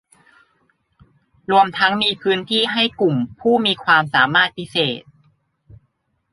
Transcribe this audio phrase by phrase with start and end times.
[1.51, 5.01] รวมทั้งมีพื้นที่ให้กลุ่มผู้มีความสามารถพิเศษ